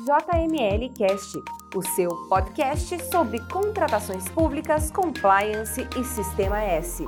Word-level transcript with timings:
JML 0.00 0.94
Cast, 0.96 1.38
o 1.76 1.82
seu 1.82 2.08
podcast 2.28 3.04
sobre 3.10 3.38
contratações 3.48 4.26
públicas, 4.30 4.90
compliance 4.90 5.82
e 5.94 6.04
Sistema 6.04 6.58
S. 6.62 7.04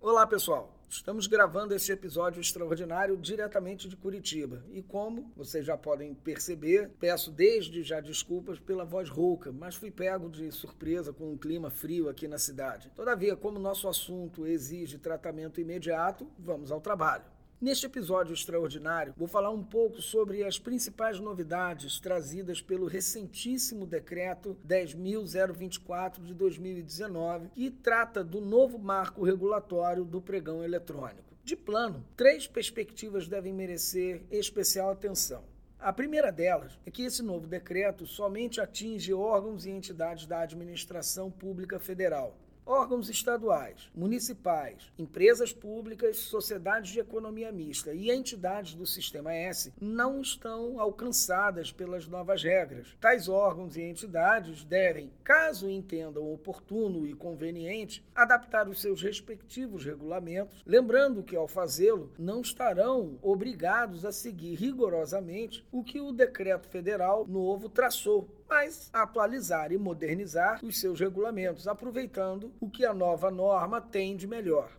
Olá, 0.00 0.26
pessoal. 0.26 0.76
Estamos 0.90 1.28
gravando 1.28 1.74
este 1.74 1.92
episódio 1.92 2.40
extraordinário 2.40 3.16
diretamente 3.16 3.88
de 3.88 3.96
Curitiba. 3.96 4.64
E 4.72 4.82
como 4.82 5.32
vocês 5.36 5.64
já 5.64 5.76
podem 5.76 6.12
perceber, 6.12 6.90
peço 6.98 7.30
desde 7.30 7.84
já 7.84 8.00
desculpas 8.00 8.58
pela 8.58 8.84
voz 8.84 9.08
rouca, 9.08 9.52
mas 9.52 9.76
fui 9.76 9.92
pego 9.92 10.28
de 10.28 10.50
surpresa 10.50 11.12
com 11.12 11.30
um 11.32 11.38
clima 11.38 11.70
frio 11.70 12.08
aqui 12.08 12.26
na 12.26 12.36
cidade. 12.36 12.90
Todavia, 12.96 13.36
como 13.36 13.60
nosso 13.60 13.88
assunto 13.88 14.44
exige 14.44 14.98
tratamento 14.98 15.60
imediato, 15.60 16.26
vamos 16.36 16.72
ao 16.72 16.80
trabalho. 16.80 17.31
Neste 17.62 17.86
episódio 17.86 18.34
extraordinário, 18.34 19.14
vou 19.16 19.28
falar 19.28 19.50
um 19.50 19.62
pouco 19.62 20.02
sobre 20.02 20.42
as 20.42 20.58
principais 20.58 21.20
novidades 21.20 22.00
trazidas 22.00 22.60
pelo 22.60 22.88
recentíssimo 22.88 23.86
decreto 23.86 24.56
10.024 24.66 26.24
de 26.24 26.34
2019, 26.34 27.50
que 27.54 27.70
trata 27.70 28.24
do 28.24 28.40
novo 28.40 28.80
marco 28.80 29.22
regulatório 29.22 30.04
do 30.04 30.20
pregão 30.20 30.64
eletrônico. 30.64 31.36
De 31.44 31.54
plano, 31.54 32.04
três 32.16 32.48
perspectivas 32.48 33.28
devem 33.28 33.52
merecer 33.52 34.24
especial 34.28 34.90
atenção. 34.90 35.44
A 35.78 35.92
primeira 35.92 36.32
delas 36.32 36.76
é 36.84 36.90
que 36.90 37.04
esse 37.04 37.22
novo 37.22 37.46
decreto 37.46 38.08
somente 38.08 38.60
atinge 38.60 39.14
órgãos 39.14 39.66
e 39.66 39.70
entidades 39.70 40.26
da 40.26 40.40
administração 40.40 41.30
pública 41.30 41.78
federal, 41.78 42.36
órgãos 42.64 43.08
estaduais, 43.08 43.90
municipais, 43.94 44.92
empresas 44.98 45.52
públicas, 45.52 46.18
sociedades 46.18 46.90
de 46.90 47.00
economia 47.00 47.50
mista 47.50 47.92
e 47.92 48.10
entidades 48.10 48.74
do 48.74 48.86
Sistema 48.86 49.34
S 49.34 49.72
não 49.80 50.20
estão 50.20 50.80
alcançadas 50.80 51.72
pelas 51.72 52.06
novas 52.06 52.42
regras. 52.42 52.96
Tais 53.00 53.28
órgãos 53.28 53.76
e 53.76 53.82
entidades 53.82 54.64
devem, 54.64 55.12
caso 55.24 55.68
entendam 55.68 56.32
oportuno 56.32 57.06
e 57.06 57.14
conveniente, 57.14 58.04
adaptar 58.14 58.68
os 58.68 58.80
seus 58.80 59.02
respectivos 59.02 59.84
regulamentos, 59.84 60.62
lembrando 60.66 61.22
que, 61.22 61.36
ao 61.36 61.48
fazê-lo, 61.48 62.12
não 62.18 62.40
estarão 62.40 63.18
obrigados 63.22 64.04
a 64.04 64.12
seguir 64.12 64.54
rigorosamente 64.54 65.66
o 65.72 65.82
que 65.82 66.00
o 66.00 66.12
decreto 66.12 66.68
federal 66.68 67.26
novo 67.26 67.68
traçou 67.68 68.28
mas 68.48 68.90
atualizar 68.92 69.72
e 69.72 69.78
modernizar 69.78 70.64
os 70.64 70.78
seus 70.80 71.00
regulamentos, 71.00 71.66
aproveitando 71.66 72.52
o 72.60 72.68
que 72.70 72.84
a 72.84 72.94
nova 72.94 73.30
norma 73.30 73.80
tem 73.80 74.16
de 74.16 74.26
melhor. 74.26 74.70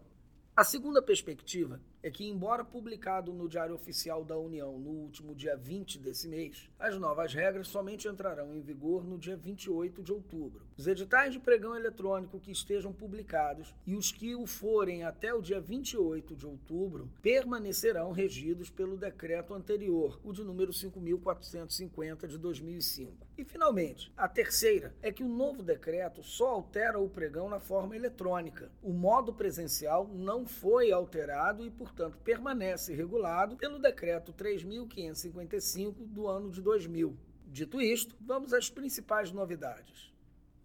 A 0.55 0.63
segunda 0.63 1.01
perspectiva 1.01 1.81
é 2.03 2.11
que, 2.11 2.29
embora 2.29 2.65
publicado 2.65 3.31
no 3.31 3.47
Diário 3.47 3.73
Oficial 3.73 4.25
da 4.25 4.37
União 4.37 4.77
no 4.77 4.89
último 4.89 5.33
dia 5.33 5.55
20 5.55 5.97
desse 5.97 6.27
mês, 6.27 6.69
as 6.77 6.99
novas 6.99 7.33
regras 7.33 7.69
somente 7.69 8.09
entrarão 8.09 8.53
em 8.53 8.59
vigor 8.59 9.05
no 9.05 9.17
dia 9.17 9.37
28 9.37 10.03
de 10.03 10.11
outubro. 10.11 10.61
Os 10.77 10.85
editais 10.85 11.33
de 11.33 11.39
pregão 11.39 11.75
eletrônico 11.75 12.41
que 12.41 12.51
estejam 12.51 12.91
publicados 12.91 13.73
e 13.87 13.95
os 13.95 14.11
que 14.11 14.35
o 14.35 14.45
forem 14.45 15.03
até 15.03 15.33
o 15.33 15.41
dia 15.41 15.61
28 15.61 16.35
de 16.35 16.45
outubro 16.45 17.09
permanecerão 17.21 18.11
regidos 18.11 18.69
pelo 18.69 18.97
decreto 18.97 19.53
anterior, 19.53 20.19
o 20.23 20.33
de 20.33 20.43
número 20.43 20.73
5450 20.73 22.27
de 22.27 22.37
2005. 22.37 23.25
E, 23.37 23.43
finalmente, 23.43 24.11
a 24.15 24.27
terceira 24.27 24.93
é 25.01 25.11
que 25.11 25.23
o 25.23 25.27
novo 25.27 25.63
decreto 25.63 26.21
só 26.21 26.49
altera 26.49 26.99
o 26.99 27.09
pregão 27.09 27.49
na 27.49 27.59
forma 27.59 27.95
eletrônica. 27.95 28.71
O 28.81 28.91
modo 28.91 29.33
presencial 29.33 30.07
não 30.07 30.45
foi 30.45 30.91
alterado 30.91 31.65
e, 31.65 31.71
por 31.71 31.93
portanto, 31.93 32.17
permanece 32.23 32.93
regulado 32.93 33.55
pelo 33.55 33.77
Decreto 33.77 34.33
3.555 34.33 35.93
do 36.07 36.27
ano 36.27 36.49
de 36.49 36.61
2000. 36.61 37.15
Dito 37.45 37.79
isto, 37.79 38.15
vamos 38.19 38.51
às 38.51 38.69
principais 38.69 39.31
novidades. 39.31 40.12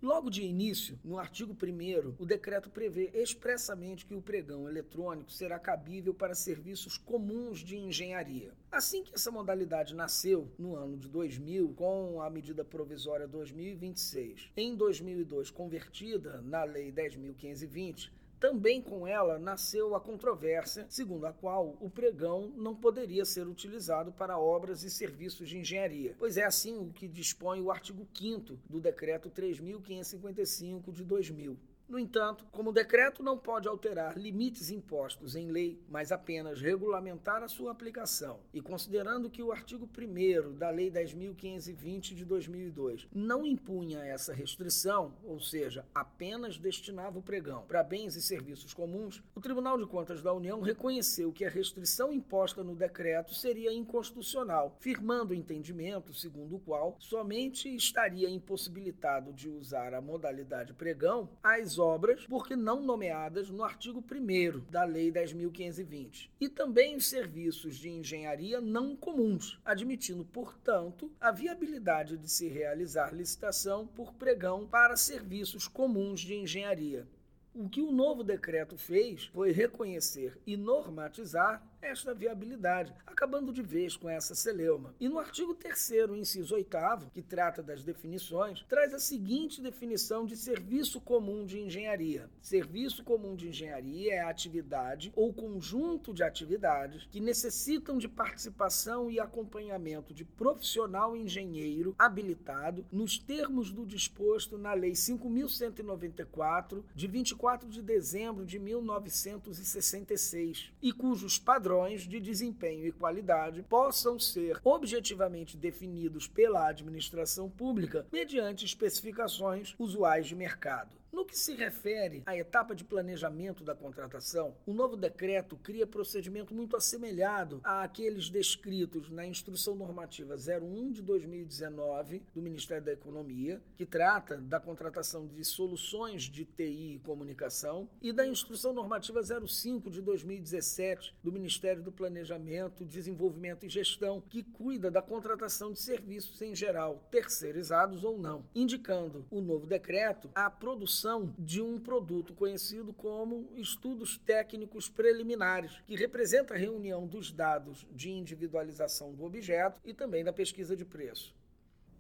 Logo 0.01 0.31
de 0.31 0.45
início, 0.45 0.97
no 1.03 1.19
artigo 1.19 1.57
1, 1.61 2.15
o 2.21 2.25
decreto 2.25 2.71
prevê 2.71 3.11
expressamente 3.15 4.07
que 4.07 4.15
o 4.15 4.23
pregão 4.23 4.69
eletrônico 4.69 5.33
será 5.33 5.59
cabível 5.59 6.15
para 6.15 6.37
serviços 6.37 6.97
comuns 6.97 7.59
de 7.59 7.77
engenharia. 7.77 8.53
Assim 8.71 9.03
que 9.03 9.13
essa 9.13 9.33
modalidade 9.33 9.97
nasceu 9.97 10.49
no 10.57 10.77
ano 10.77 10.97
de 10.97 11.09
2000, 11.09 11.75
com 11.75 12.23
a 12.23 12.31
medida 12.31 12.65
provisória 12.65 13.27
2026, 13.27 14.53
em 14.57 14.77
2002 14.77 15.51
convertida 15.51 16.41
na 16.43 16.63
Lei 16.63 16.93
10.520, 16.93 18.13
também 18.39 18.81
com 18.81 19.07
ela 19.07 19.39
nasceu 19.39 19.95
a 19.95 20.01
controvérsia, 20.01 20.87
segundo 20.89 21.27
a 21.27 21.33
qual 21.33 21.77
o 21.81 21.91
pregão 21.91 22.53
não 22.57 22.75
poderia 22.75 23.25
ser 23.25 23.47
utilizado 23.47 24.13
para 24.13 24.39
obras 24.39 24.83
e 24.83 24.91
serviços 24.91 25.49
de 25.49 25.59
engenharia, 25.59 26.15
pois 26.19 26.37
é 26.37 26.45
assim 26.45 26.79
o 26.79 26.93
que 26.93 27.09
dispõe 27.09 27.61
o 27.61 27.71
artigo 27.71 28.07
5 28.15 28.59
do 28.69 28.81
Decreto 28.81 29.31
3.555 29.31 30.93
de 30.93 31.05
2000. 31.05 31.59
No 31.89 31.99
entanto, 31.99 32.45
como 32.53 32.69
o 32.69 32.73
decreto 32.73 33.23
não 33.23 33.39
pode 33.39 33.67
alterar 33.67 34.19
limites 34.19 34.69
impostos 34.69 35.35
em 35.35 35.51
lei, 35.51 35.83
mas 35.89 36.13
apenas 36.13 36.61
regulamentar 36.61 37.43
a 37.43 37.49
sua 37.49 37.73
aplicação, 37.73 38.41
e 38.53 38.61
considerando 38.61 39.31
que 39.31 39.43
o 39.43 39.51
artigo 39.51 39.89
1 39.89 40.59
da 40.59 40.69
Lei 40.69 40.91
10.520 40.91 42.15
de 42.15 42.27
2002 42.27 43.09
não 43.11 43.47
impunha 43.47 44.01
essa 44.01 44.35
restrição, 44.35 45.15
ou 45.25 45.41
seja, 45.41 45.87
apenas 45.95 46.59
destinava 46.59 47.19
o 47.19 47.23
pregão 47.23 47.63
para 47.63 47.83
bens 47.83 48.17
e 48.17 48.21
serviços 48.21 48.75
comuns, 48.75 49.23
o 49.35 49.41
Tribunal 49.41 49.79
de 49.79 49.87
Contas 49.87 50.21
da 50.21 50.35
União 50.35 50.61
reconheceu 50.61 51.33
que 51.33 51.47
a 51.47 51.51
restrição 51.51 52.13
imposta 52.13 52.63
no 52.63 52.77
decreto 52.77 53.33
seria 53.33 53.73
inconstitucional, 53.73 54.77
firmando 54.79 55.33
o 55.33 55.37
entendimento 55.37 56.13
segundo 56.13 56.57
o 56.57 56.61
qual 56.61 56.97
somente 56.99 57.75
estaria 57.75 58.29
impossibilitado 58.29 59.33
de 59.33 59.49
usar 59.49 59.95
a 59.95 60.03
modalidade 60.03 60.75
pregão 60.75 61.31
as 61.43 61.78
obras, 61.79 62.27
porque 62.27 62.57
não 62.57 62.83
nomeadas 62.83 63.51
no 63.51 63.63
artigo 63.63 64.03
1 64.03 64.71
da 64.71 64.85
Lei 64.85 65.13
10.520, 65.13 66.31
e 66.41 66.49
também 66.49 66.97
os 66.97 67.07
serviços 67.07 67.77
de 67.77 67.89
engenharia 67.89 68.61
não 68.61 68.97
comuns, 68.97 69.61
admitindo, 69.65 70.25
portanto, 70.25 71.11
a 71.21 71.31
viabilidade 71.31 72.17
de 72.17 72.31
se 72.31 72.49
realizar 72.49 73.15
licitação 73.15 73.87
por 73.87 74.13
pregão 74.15 74.67
para 74.67 74.97
serviços 74.97 75.69
comuns 75.69 76.21
de 76.21 76.35
engenharia. 76.35 77.07
O 77.55 77.69
que 77.69 77.83
o 77.83 77.91
novo 77.91 78.23
decreto 78.23 78.77
fez 78.77 79.25
foi 79.27 79.51
reconhecer 79.51 80.39
e 80.47 80.57
normatizar 80.57 81.63
esta 81.81 82.13
viabilidade, 82.13 82.93
acabando 83.07 83.53
de 83.53 83.63
vez 83.63 83.97
com 83.97 84.11
essa 84.11 84.35
celeuma. 84.35 84.95
E 84.99 85.09
no 85.09 85.19
artigo 85.19 85.55
3 85.55 86.09
inciso 86.19 86.55
8 86.55 86.77
que 87.13 87.23
trata 87.23 87.63
das 87.63 87.85
definições, 87.85 88.65
traz 88.69 88.93
a 88.93 88.99
seguinte 88.99 89.63
definição 89.63 90.27
de 90.27 90.37
serviço 90.37 91.01
comum 91.01 91.47
de 91.47 91.61
engenharia. 91.61 92.29
Serviço 92.43 93.05
comum 93.05 93.37
de 93.37 93.49
engenharia 93.49 94.15
é 94.15 94.21
a 94.21 94.29
atividade 94.29 95.13
ou 95.15 95.33
conjunto 95.33 96.13
de 96.13 96.23
atividades 96.23 97.07
que 97.11 97.21
necessitam 97.21 97.97
de 97.97 98.09
participação 98.09 99.11
e 99.11 99.21
acompanhamento 99.21 100.13
de 100.13 100.25
profissional 100.25 101.17
engenheiro 101.17 101.95
habilitado 101.99 102.85
nos 102.91 103.19
termos 103.19 103.71
do 103.71 103.87
disposto 103.87 104.59
na 104.59 104.75
Lei 104.75 104.95
5194 104.95 106.85
de 106.95 107.07
24 107.07 107.69
de 107.69 107.83
dezembro 107.83 108.45
de 108.45 108.59
1966 108.59 110.73
e 110.83 110.93
cujos 110.93 111.39
padrões 111.39 111.68
padrões 111.69 112.09
de 112.09 112.19
desempenho 112.19 112.87
e 112.87 112.93
qualidade 112.93 113.63
possam 113.63 114.19
ser 114.19 114.59
objetivamente 114.65 115.55
definidos 115.55 116.27
pela 116.27 116.67
administração 116.67 117.51
pública 117.51 118.07
mediante 118.11 118.65
especificações 118.65 119.75
usuais 119.79 120.27
de 120.27 120.35
mercado. 120.35 120.98
No 121.11 121.25
que 121.25 121.37
se 121.37 121.55
refere 121.55 122.23
à 122.27 122.37
etapa 122.37 122.75
de 122.75 122.85
planejamento 122.85 123.65
da 123.65 123.75
contratação, 123.75 124.55
o 124.67 124.75
novo 124.75 124.95
decreto 124.95 125.57
cria 125.57 125.87
procedimento 125.87 126.55
muito 126.55 126.77
assemelhado 126.77 127.61
àqueles 127.65 128.29
descritos 128.29 129.11
na 129.11 129.27
Instrução 129.27 129.75
Normativa 129.75 130.35
01 130.35 130.93
de 130.93 131.03
2019 131.03 132.23
do 132.35 132.43
Ministério 132.43 132.85
da 132.85 132.93
Economia, 132.93 133.61
que 133.77 133.87
trata 133.87 134.37
da 134.37 134.61
contratação 134.61 135.27
de 135.27 135.43
soluções 135.45 136.25
de 136.25 136.45
TI 136.45 136.97
e 136.97 137.01
comunicação, 137.01 137.89
e 138.03 138.13
da 138.13 138.27
Instrução 138.27 138.75
Normativa 138.75 139.23
05 139.23 139.91
de 139.91 140.03
2017 140.03 141.17
do 141.23 141.33
Ministério 141.33 141.83
do 141.83 141.91
Planejamento, 141.91 142.85
Desenvolvimento 142.85 143.65
e 143.65 143.69
Gestão, 143.69 144.21
que 144.21 144.43
cuida 144.43 144.91
da 144.91 145.01
contratação 145.01 145.73
de 145.73 145.81
serviços 145.81 146.43
em 146.43 146.55
geral, 146.55 147.03
terceirizados 147.11 148.05
ou 148.05 148.19
não, 148.19 148.45
indicando 148.55 149.25
o 149.31 149.41
novo 149.41 149.67
decreto 149.67 150.31
a 150.35 150.51
produção 150.51 150.98
produção 150.99 151.33
de 151.39 151.63
um 151.63 151.79
produto 151.79 152.35
conhecido 152.35 152.93
como 152.93 153.49
estudos 153.55 154.19
técnicos 154.19 154.89
preliminares, 154.89 155.81
que 155.87 155.95
representa 155.95 156.55
a 156.55 156.57
reunião 156.57 157.07
dos 157.07 157.31
dados 157.31 157.87
de 157.93 158.11
individualização 158.11 159.15
do 159.15 159.25
objeto 159.25 159.81
e 159.85 159.95
também 159.95 160.25
da 160.25 160.33
pesquisa 160.33 160.77
de 160.77 160.85
preço. 160.85 161.35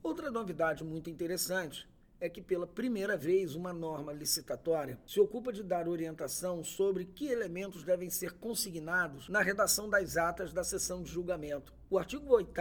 Outra 0.03 0.31
novidade 0.31 0.83
muito 0.83 1.09
interessante 1.09 1.89
é 2.21 2.29
que, 2.29 2.43
pela 2.43 2.67
primeira 2.67 3.17
vez, 3.17 3.55
uma 3.55 3.73
norma 3.73 4.13
licitatória 4.13 4.99
se 5.07 5.21
ocupa 5.21 5.53
de 5.53 5.63
dar 5.63 5.89
orientação 5.89 6.65
sobre 6.65 7.05
que 7.05 7.29
elementos 7.29 7.85
devem 7.85 8.11
ser 8.11 8.33
consignados 8.33 9.29
na 9.29 9.43
redação 9.43 9.89
das 9.89 10.17
atas 10.17 10.53
da 10.53 10.65
sessão 10.65 11.03
de 11.03 11.11
julgamento. 11.11 11.79
O 11.91 11.97
artigo 11.97 12.35
8 12.35 12.53